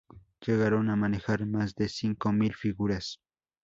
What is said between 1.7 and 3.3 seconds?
de cinco mil figuras.